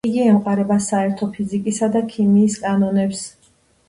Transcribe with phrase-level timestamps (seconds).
[0.09, 3.21] იგი ემყარება საერთო ფიზიკისა და ქიმიის კანონებს.